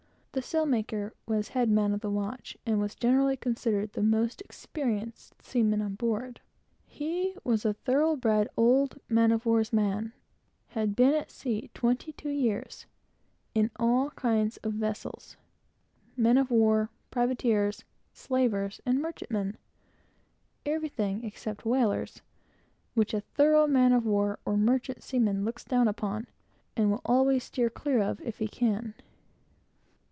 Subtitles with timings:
[0.33, 4.39] The sailmaker was the head man of the watch, and was generally considered the most
[4.39, 6.39] experienced seaman on board.
[6.87, 10.13] He was a thoroughbred old man of war's man,
[10.67, 12.85] had been to sea twenty two years,
[13.53, 15.35] in all kinds of vessels
[16.15, 17.83] men of war, privateers,
[18.13, 19.57] slavers, and merchantmen;
[20.65, 22.21] everything except whalers,
[22.93, 24.39] which a thorough sailor despises,
[26.77, 28.93] and will always steer clear of, if he can.